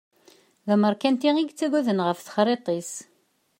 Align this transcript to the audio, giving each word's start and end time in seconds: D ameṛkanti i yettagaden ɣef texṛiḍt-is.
D 0.65 0.67
ameṛkanti 0.73 1.31
i 1.41 1.43
yettagaden 1.45 2.03
ɣef 2.07 2.19
texṛiḍt-is. 2.19 2.91